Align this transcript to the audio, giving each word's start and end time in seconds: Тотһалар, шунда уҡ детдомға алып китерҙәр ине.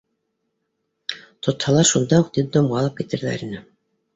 Тотһалар, 1.47 1.89
шунда 1.91 2.19
уҡ 2.25 2.33
детдомға 2.39 2.81
алып 2.81 2.99
китерҙәр 3.03 3.45
ине. 3.51 3.63